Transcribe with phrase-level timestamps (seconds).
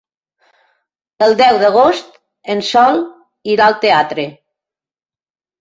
[1.25, 2.17] El deu d'agost
[2.55, 2.99] en Sol
[3.57, 4.29] irà al teatre.